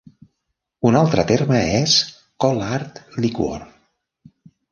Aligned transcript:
Un 0.91 0.95
altre 1.01 1.25
terme 1.31 1.59
és 1.81 1.93
collard 2.45 2.97
liquor. 3.27 3.63